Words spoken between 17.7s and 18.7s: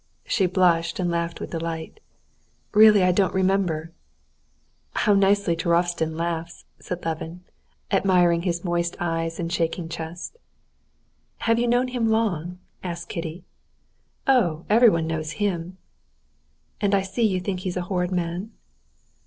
a horrid man?"